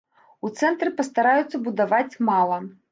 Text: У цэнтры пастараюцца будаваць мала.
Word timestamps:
У 0.47 0.49
цэнтры 0.61 0.93
пастараюцца 1.03 1.63
будаваць 1.69 2.19
мала. 2.33 2.63